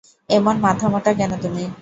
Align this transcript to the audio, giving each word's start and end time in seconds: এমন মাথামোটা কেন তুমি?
এমন 0.29 0.55
মাথামোটা 0.65 1.11
কেন 1.19 1.31
তুমি? 1.43 1.63